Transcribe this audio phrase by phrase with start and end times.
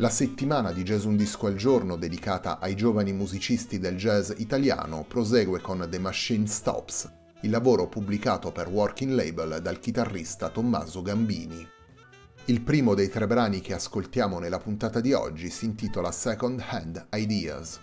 [0.00, 5.04] La settimana di Jazz Un Disco al Giorno dedicata ai giovani musicisti del jazz italiano
[5.06, 7.06] prosegue con The Machine Stops,
[7.42, 11.68] il lavoro pubblicato per Working Label dal chitarrista Tommaso Gambini.
[12.46, 17.08] Il primo dei tre brani che ascoltiamo nella puntata di oggi si intitola Second Hand
[17.12, 17.78] Ideas.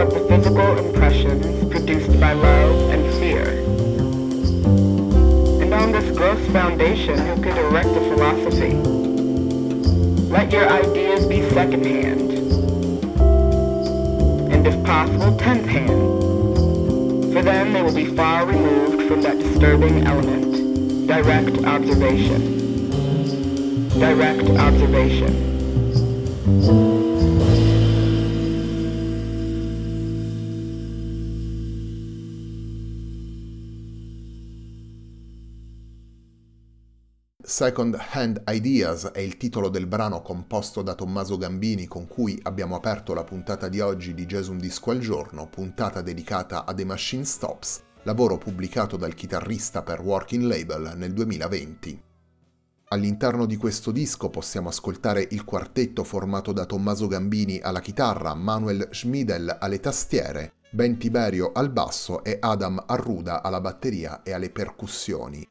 [0.00, 3.46] But the physical impressions produced by love and fear.
[5.60, 8.72] And on this gross foundation who could erect a philosophy.
[10.30, 12.30] Let your ideas be second-hand.
[14.50, 16.00] And if possible, tenth-hand.
[17.34, 22.88] For then they will be far removed from that disturbing element direct observation.
[23.98, 25.50] Direct observation.
[37.60, 42.74] Second Hand Ideas è il titolo del brano composto da Tommaso Gambini con cui abbiamo
[42.74, 46.86] aperto la puntata di oggi di Jazz Un Disco al Giorno, puntata dedicata a The
[46.86, 52.02] Machine Stops, lavoro pubblicato dal chitarrista per Working Label nel 2020.
[52.88, 58.88] All'interno di questo disco possiamo ascoltare il quartetto formato da Tommaso Gambini alla chitarra, Manuel
[58.90, 65.49] Schmidel alle tastiere, Ben Tiberio al basso e Adam Arruda alla batteria e alle percussioni.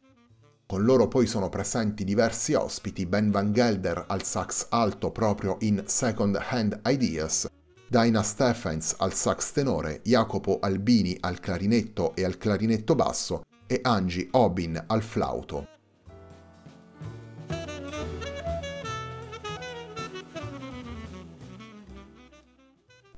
[0.71, 5.81] Con loro poi sono presenti diversi ospiti, Ben Van Gelder al sax alto proprio in
[5.87, 7.49] Second Hand Ideas,
[7.87, 14.27] Dinah Stephens al sax tenore, Jacopo Albini al clarinetto e al clarinetto basso e Angie
[14.29, 15.78] Obin al flauto.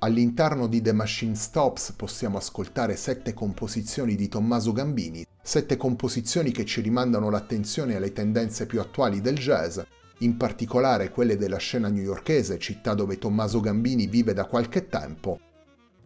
[0.04, 6.66] All'interno di The Machine Stops possiamo ascoltare sette composizioni di Tommaso Gambini, sette composizioni che
[6.66, 9.80] ci rimandano l'attenzione alle tendenze più attuali del jazz
[10.22, 15.40] in particolare quelle della scena newyorkese, città dove Tommaso Gambini vive da qualche tempo.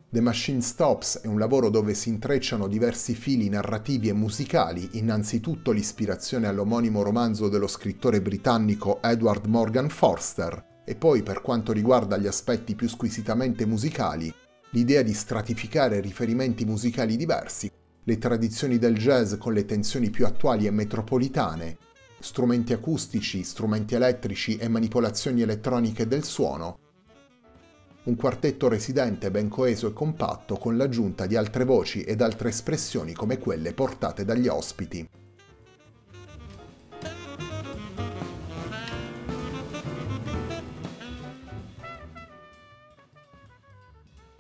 [0.10, 5.72] The Machine Stops è un lavoro dove si intrecciano diversi fili narrativi e musicali, innanzitutto
[5.72, 12.28] l'ispirazione all'omonimo romanzo dello scrittore britannico Edward Morgan Forster, e poi per quanto riguarda gli
[12.28, 14.34] aspetti più squisitamente musicali,
[14.70, 17.70] l'idea di stratificare riferimenti musicali diversi,
[18.04, 21.78] le tradizioni del jazz con le tensioni più attuali e metropolitane,
[22.20, 26.78] strumenti acustici, strumenti elettrici e manipolazioni elettroniche del suono.
[28.04, 33.14] Un quartetto residente ben coeso e compatto con l'aggiunta di altre voci ed altre espressioni
[33.14, 35.10] come quelle portate dagli ospiti.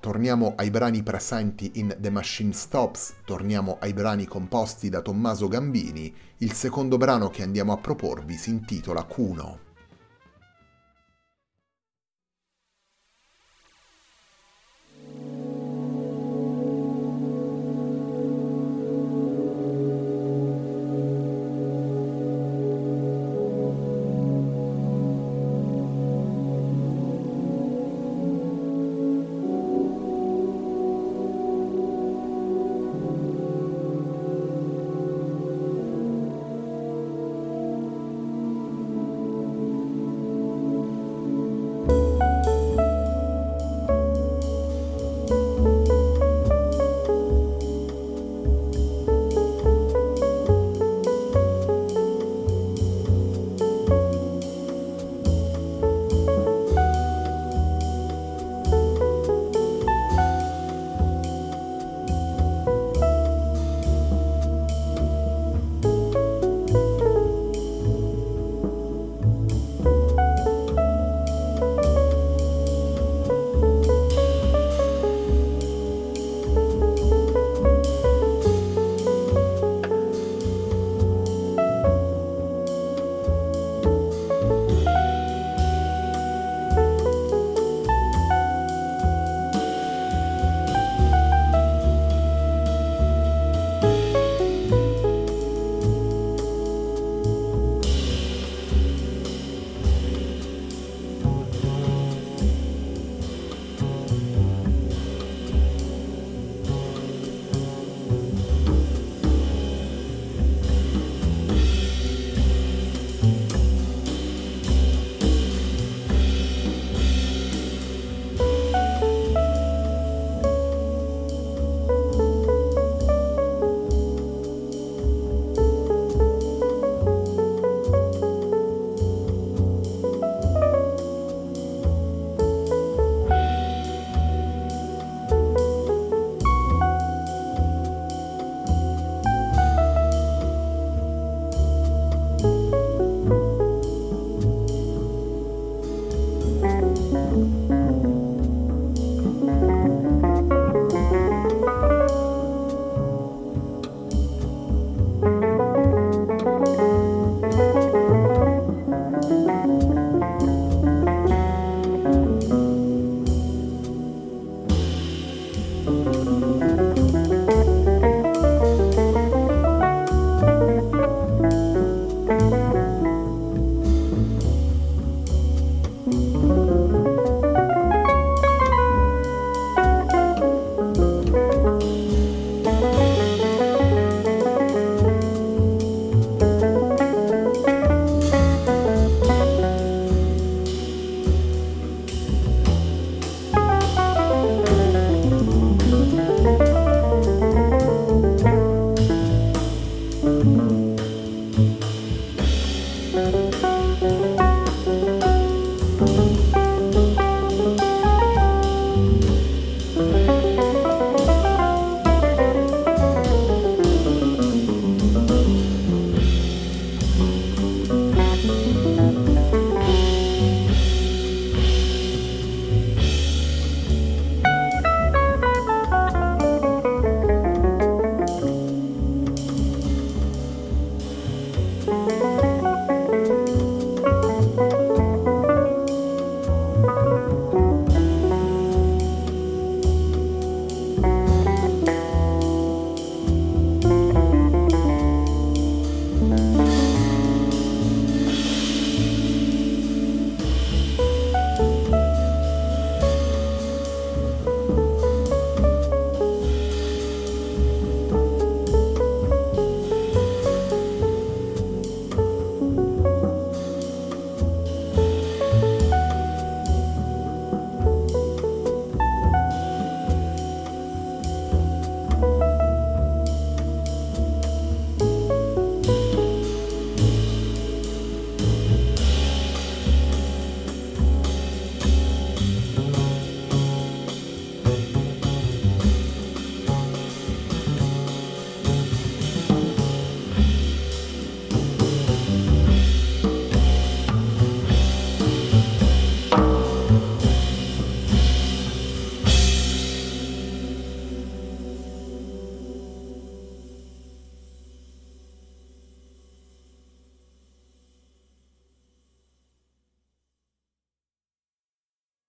[0.05, 6.13] Torniamo ai brani presenti in The Machine Stops, torniamo ai brani composti da Tommaso Gambini.
[6.38, 9.64] Il secondo brano che andiamo a proporvi si intitola Cuno.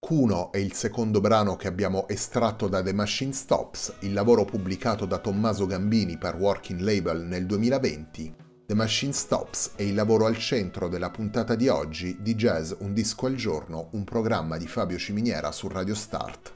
[0.07, 5.05] Cuno è il secondo brano che abbiamo estratto da The Machine Stops, il lavoro pubblicato
[5.05, 8.33] da Tommaso Gambini per Working Label nel 2020.
[8.67, 12.95] The Machine Stops è il lavoro al centro della puntata di oggi di Jazz Un
[12.95, 16.56] disco al giorno, un programma di Fabio Ciminiera su Radio Start.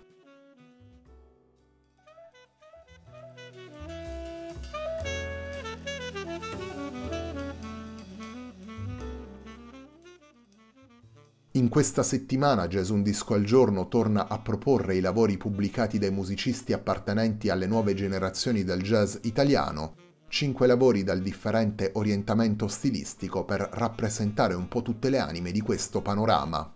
[11.60, 16.10] In questa settimana Jazz Un Disco al Giorno torna a proporre i lavori pubblicati dai
[16.10, 19.94] musicisti appartenenti alle nuove generazioni del jazz italiano,
[20.28, 26.00] cinque lavori dal differente orientamento stilistico per rappresentare un po' tutte le anime di questo
[26.00, 26.72] panorama.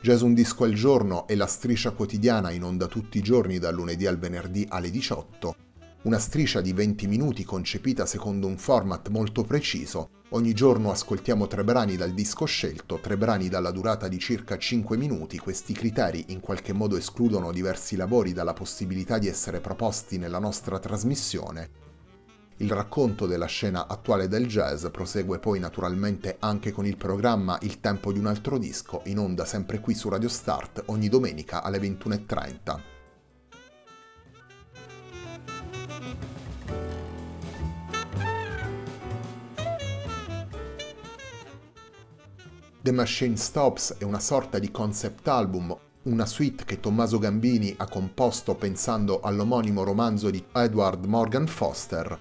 [0.00, 3.74] Jazz Un Disco al Giorno è la striscia quotidiana in onda tutti i giorni dal
[3.74, 5.65] lunedì al venerdì alle 18
[6.06, 10.10] una striscia di 20 minuti concepita secondo un format molto preciso.
[10.30, 14.96] Ogni giorno ascoltiamo tre brani dal disco scelto, tre brani dalla durata di circa 5
[14.96, 15.36] minuti.
[15.38, 20.78] Questi criteri in qualche modo escludono diversi lavori dalla possibilità di essere proposti nella nostra
[20.78, 21.70] trasmissione.
[22.58, 27.80] Il racconto della scena attuale del jazz prosegue poi naturalmente anche con il programma Il
[27.80, 31.78] tempo di un altro disco, in onda sempre qui su Radio Start ogni domenica alle
[31.78, 32.95] 21.30.
[42.86, 47.88] The Machine Stops è una sorta di concept album, una suite che Tommaso Gambini ha
[47.88, 52.16] composto pensando all'omonimo romanzo di Edward Morgan Foster.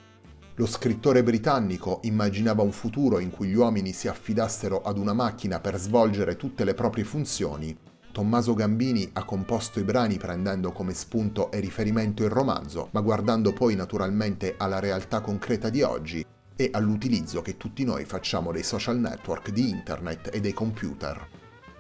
[0.56, 5.60] Lo scrittore britannico immaginava un futuro in cui gli uomini si affidassero ad una macchina
[5.60, 7.78] per svolgere tutte le proprie funzioni.
[8.12, 13.54] Tommaso Gambini ha composto i brani prendendo come spunto e riferimento il romanzo, ma guardando
[13.54, 18.98] poi naturalmente alla realtà concreta di oggi e all'utilizzo che tutti noi facciamo dei social
[18.98, 21.28] network, di internet e dei computer.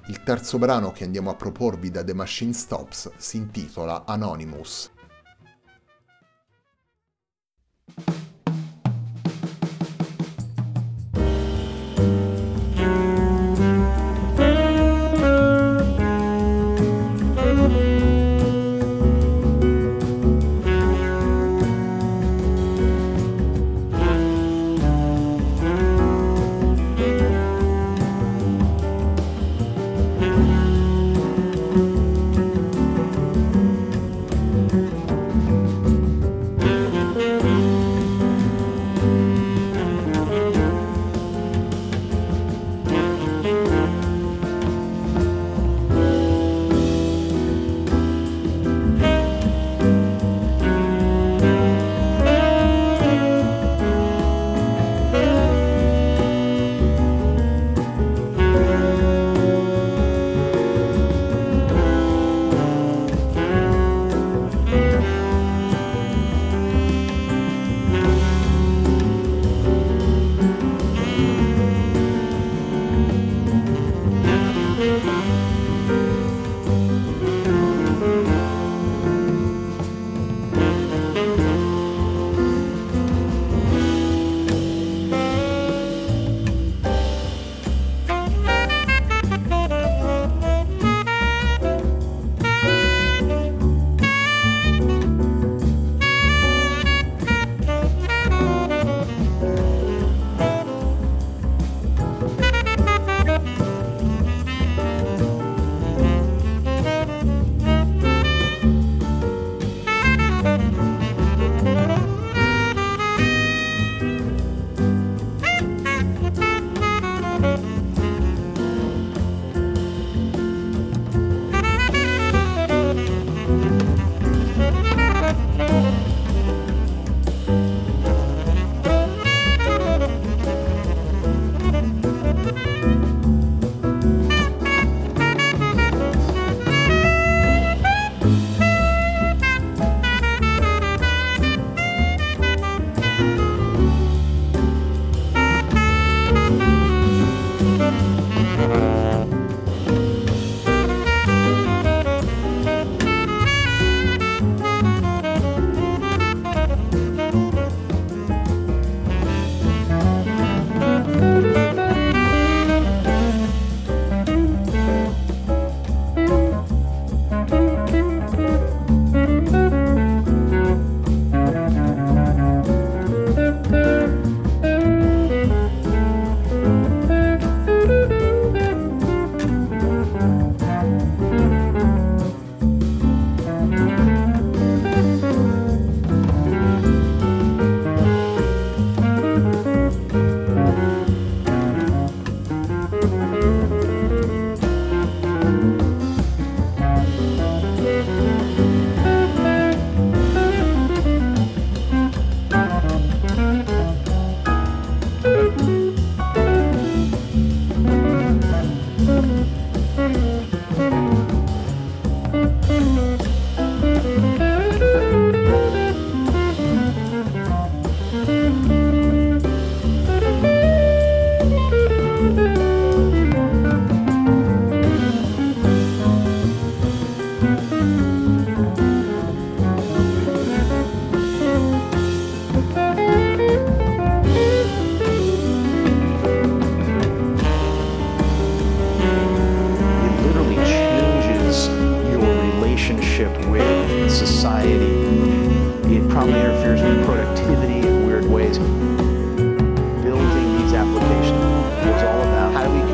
[0.07, 4.91] Il terzo brano che andiamo a proporvi da The Machine Stops si intitola Anonymous.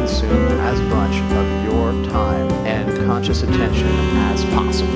[0.01, 3.87] Consume as much of your time and conscious attention
[4.31, 4.89] as possible.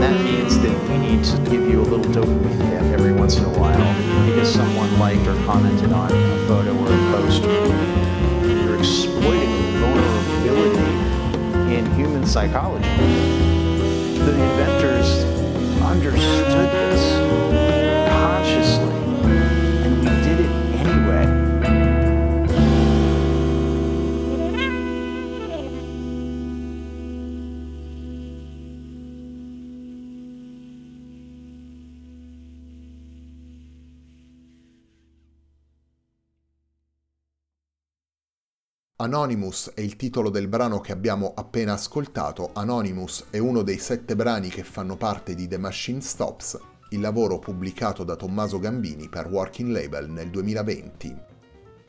[0.00, 3.44] That means that we need to give you a little dopamine hit every once in
[3.44, 7.42] a while because someone liked or commented on a photo or a post.
[7.42, 12.86] You're exploiting vulnerability in human psychology.
[12.86, 15.24] The inventors
[15.80, 17.29] understood this
[39.00, 42.50] Anonymous è il titolo del brano che abbiamo appena ascoltato.
[42.52, 46.58] Anonymous è uno dei sette brani che fanno parte di The Machine Stops,
[46.90, 51.16] il lavoro pubblicato da Tommaso Gambini per Working Label nel 2020.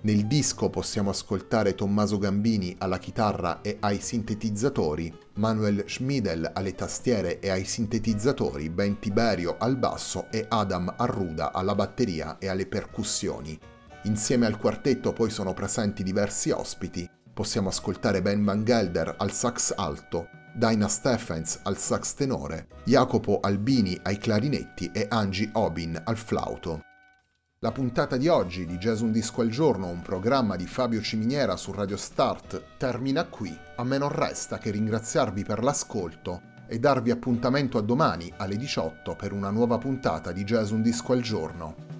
[0.03, 7.39] Nel disco possiamo ascoltare Tommaso Gambini alla chitarra e ai sintetizzatori, Manuel Schmidel alle tastiere
[7.39, 13.59] e ai sintetizzatori, Ben Tiberio al basso e Adam Arruda alla batteria e alle percussioni.
[14.03, 17.07] Insieme al quartetto poi sono presenti diversi ospiti.
[17.31, 23.97] Possiamo ascoltare Ben Van Gelder al sax alto, Dinah Stephens al sax tenore, Jacopo Albini
[24.01, 26.81] ai clarinetti e Angie Obin al flauto.
[27.59, 31.55] La puntata di oggi di Jazz Un Disco al Giorno, un programma di Fabio Ciminiera
[31.55, 33.55] su Radio Start, termina qui.
[33.75, 39.15] A me non resta che ringraziarvi per l'ascolto e darvi appuntamento a domani alle 18
[39.15, 41.90] per una nuova puntata di Jazz Un Disco al Giorno.